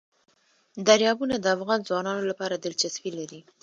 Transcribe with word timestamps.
دریابونه 0.87 1.35
د 1.39 1.45
افغان 1.55 1.79
ځوانانو 1.87 2.23
لپاره 2.31 2.55
دلچسپي 2.57 3.11
لري. 3.19 3.39